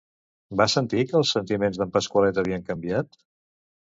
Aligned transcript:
Va 0.61 0.65
sentir 0.73 1.01
que 1.09 1.15
els 1.19 1.33
sentiments 1.35 1.77
d'en 1.81 1.93
Pasqualet 1.97 2.39
havien 2.45 2.65
canviat? 2.73 3.21